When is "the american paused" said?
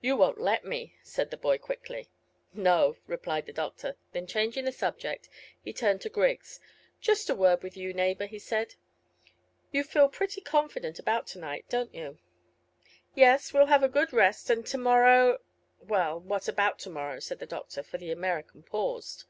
17.98-19.24